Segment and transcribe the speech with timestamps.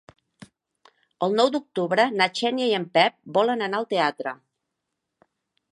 [1.25, 4.35] El nou d'octubre na Xènia i en Pep volen anar al teatre.